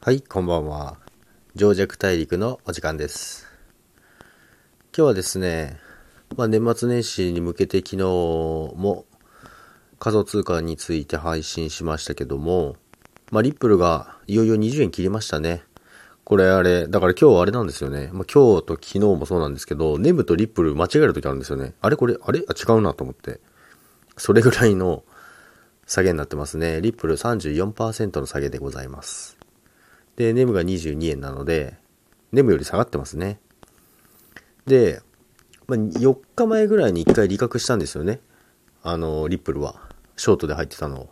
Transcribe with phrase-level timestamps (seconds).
[0.00, 0.96] はい、こんばんは。
[1.56, 3.48] 上弱大陸のお時間です。
[4.96, 5.80] 今日はですね、
[6.36, 9.06] まあ、年末年始に向けて昨日も
[9.98, 12.76] 仮想通貨について配信しましたけども、
[13.32, 15.64] まあ、リップルがいよいよ20円切りましたね。
[16.22, 18.08] これあれ、だから今日はあれなんですよね。
[18.12, 21.74] まあ、今日と昨日もそうなんですけど、ネムとリップル間違える時あるんですよね。
[21.80, 22.44] あれこれ、あれ？
[22.48, 23.40] あ、違うなと思って。
[24.16, 25.02] それぐらいの
[25.88, 26.80] 下げになってますね。
[26.82, 29.37] リップル34%の下げでございます。
[30.18, 31.76] で、ネムが22円なので、
[32.32, 33.38] ネムより下がってますね。
[34.66, 35.00] で、
[35.68, 38.18] まあ、4日前ぐらいに1回利確したんですよね。
[38.82, 39.80] あの、リップルは。
[40.16, 41.08] ショートで入ってたのを。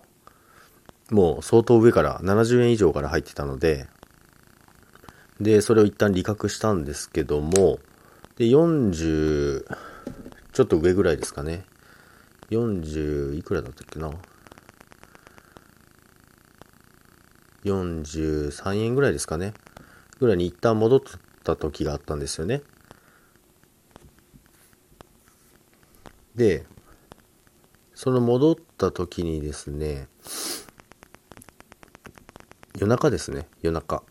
[1.12, 3.86] もう相当上から、70円以上から入ってたので、
[5.40, 7.78] で、それを一旦利確したんですけども、
[8.38, 9.66] で、40、
[10.52, 11.64] ちょっと上ぐらいですかね。
[12.50, 14.10] 40いくらだったっけな。
[17.66, 19.52] 43円ぐらいですかね。
[20.18, 21.00] ぐらいに一旦戻っ
[21.44, 22.62] た時があったんですよね。
[26.34, 26.64] で、
[27.94, 30.08] その戻った時にですね、
[32.78, 34.02] 夜中ですね、夜中。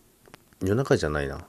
[0.60, 1.46] 夜中じゃないな。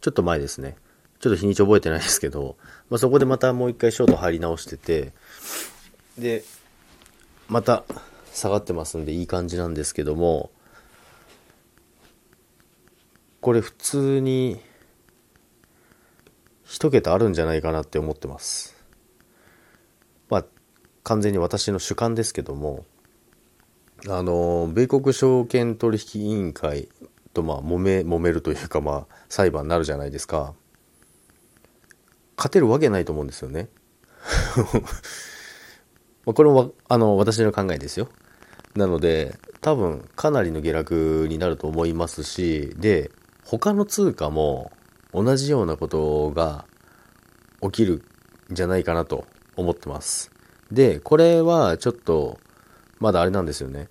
[0.00, 0.76] ちょっと前ですね。
[1.18, 2.56] ちょっと日にち覚えてないですけど、
[2.90, 5.12] まあ、そこでまたもう一回ショート入り直してて、
[6.18, 6.44] で、
[7.48, 7.84] また
[8.36, 10.50] 下がってますんでいい感じなんですけども、
[13.40, 14.60] これ普通に
[16.62, 18.76] 一桁あるんじゃないかなって思ってます。
[20.28, 20.44] まあ、
[21.02, 22.84] 完全に私の主観ですけども、
[24.06, 26.90] あの、米国証券取引委員会
[27.32, 30.52] とまあ揉め、揉めるというかまあ裁判になるじゃないですか。
[32.36, 33.70] 勝てるわけないと思うんですよね。
[36.26, 38.10] まあこれもあの私の考えですよ。
[38.76, 43.10] なので多分かなりの下落になると思いますしで
[43.44, 44.70] 他の通貨も
[45.12, 46.66] 同じようなことが
[47.62, 48.04] 起きる
[48.52, 49.24] んじゃないかなと
[49.56, 50.30] 思ってます。
[50.70, 52.38] でこれはちょっと
[52.98, 53.88] まだあれなんですよね。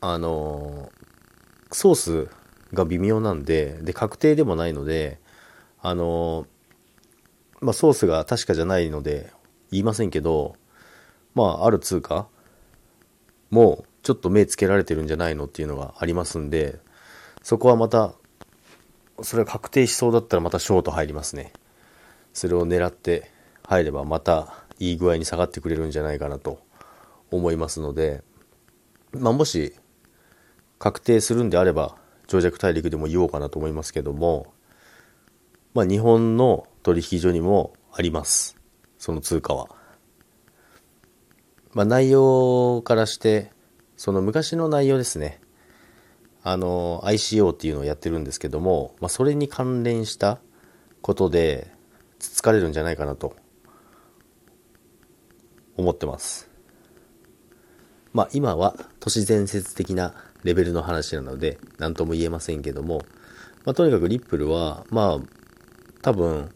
[0.00, 0.90] あの
[1.70, 2.28] ソース
[2.72, 5.18] が微妙なんでで確定でもないので
[5.80, 6.46] あの
[7.60, 9.32] まあソースが確かじゃないので
[9.70, 10.56] 言いませんけど
[11.34, 12.26] まあある通貨
[13.52, 16.80] もうちょっと目つけられてるんじゃないのっていうのがありますんで、
[17.42, 18.14] そこはまた、
[19.22, 21.52] それが確定しそうだったらまたショート入りますね。
[22.32, 23.30] それを狙って
[23.66, 26.60] 入ればまたいい具合に下がってくれるんじゃないかなと
[27.30, 28.22] 思いますので、
[29.12, 29.74] まあもし
[30.78, 31.96] 確定するんであれば、
[32.28, 34.54] 長尺大陸でも言おうかなと思いますけども、
[35.74, 38.56] まあ日本の取引所にもあります。
[38.98, 39.81] その通貨は。
[41.74, 43.50] まあ、内容からして、
[43.96, 45.40] その昔の内容ですね。
[46.42, 50.40] あの、ICO っていうのをやってるんですけども、まあ、それに関連した
[51.00, 51.72] ことで、
[52.18, 53.36] つつかれるんじゃないかなと、
[55.76, 56.50] 思ってます。
[58.12, 63.02] まあ、今は都市伝説的なレベルの話なので、何とも言えませんけども、
[63.64, 65.18] まあ、とにかくリップルは、まあ、
[66.02, 66.50] 多分、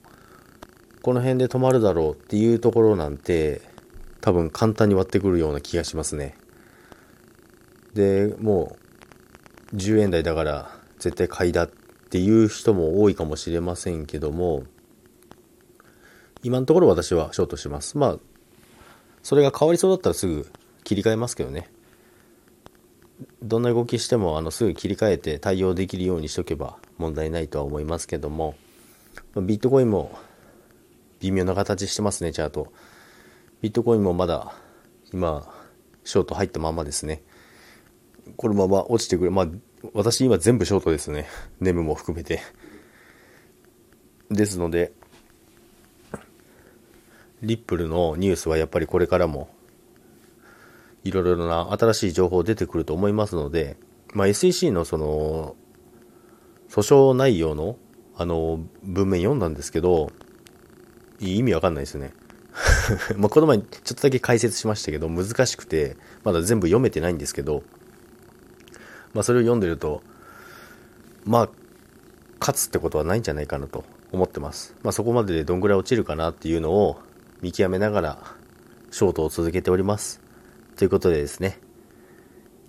[1.03, 3.63] この辺で止まるだろうっていうところなんて、
[4.27, 6.37] 多分簡単に割ってくるような気がしますね。
[7.95, 8.77] で、も
[9.73, 14.65] う10円台だから絶対買いだっていう人も多いかもしれませんけども、
[16.43, 17.99] 今のところ私はショートします。
[17.99, 18.19] まあ、
[19.23, 20.51] それが変わりそうだったらすぐ
[20.83, 21.71] 切り替えますけどね。
[23.45, 28.57] どんな動きしてもあのすぐ切り替えて対応できるようにしとけば問題ないとは思いますけども、
[29.37, 30.19] ビットコインも
[31.21, 32.73] 微妙な形してますね、チャート。
[33.63, 34.55] ビットコインもまだ
[35.13, 35.49] 今、
[36.05, 37.23] ショート入ったままですね。
[38.37, 39.31] このまま落ちてくる。
[39.31, 39.49] まあ、
[39.93, 41.27] 私今全部ショートですね。
[41.61, 42.41] ネムも含めて。
[44.31, 44.93] ですので、
[47.43, 49.49] リップルのニュースはやっぱりこれからも、
[51.05, 53.77] いろいろな新しい情報出てくると思いますので、
[54.13, 55.57] まあ、SEC のその、
[56.69, 57.77] 訴訟内容の、
[58.17, 60.11] あの、文面読んだんですけど、
[61.21, 62.13] 意味わかんないですね。
[63.17, 67.63] まこの前ちょっとだけ解説しましたけど難しくてまだ全部読めてないんですけど
[69.15, 70.03] まあそれを読んでると
[71.25, 71.49] まあ
[72.41, 74.77] 勝つってことはないんじゃないかなと思ってます。
[74.83, 76.99] まあそこまででどんぐらい落ちるかなっていうのを
[77.41, 78.37] 見極めながら
[78.91, 80.21] ショートを続けております。
[80.77, 81.59] ということでですね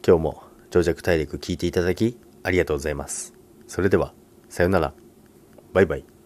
[0.05, 3.33] 今日も長尺大陸聞いていただきありがとうございます。
[3.67, 4.13] それでは
[4.49, 4.93] さようなら。
[5.73, 6.16] バイバイ。